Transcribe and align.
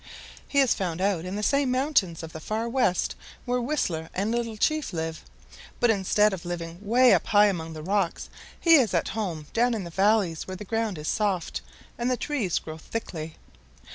"He 0.47 0.57
is 0.61 0.73
found 0.73 0.99
out 0.99 1.25
in 1.25 1.35
the 1.35 1.43
same 1.43 1.69
mountains 1.69 2.23
of 2.23 2.33
the 2.33 2.39
Far 2.39 2.67
West 2.67 3.13
where 3.45 3.61
Whistler 3.61 4.09
and 4.15 4.31
Little 4.31 4.57
Chief 4.57 4.93
live, 4.93 5.23
but 5.79 5.91
instead 5.91 6.33
of 6.33 6.43
living 6.43 6.79
way 6.83 7.13
up 7.13 7.27
high 7.27 7.45
among 7.45 7.73
the 7.73 7.83
rocks 7.83 8.27
he 8.59 8.77
is 8.77 8.95
at 8.95 9.09
home 9.09 9.45
down 9.53 9.75
in 9.75 9.83
the 9.83 9.91
valleys 9.91 10.47
where 10.47 10.57
the 10.57 10.65
ground 10.65 10.97
is 10.97 11.07
soft 11.07 11.61
and 11.99 12.09
the 12.09 12.17
trees 12.17 12.57
grow 12.57 12.79
thickly. 12.79 13.35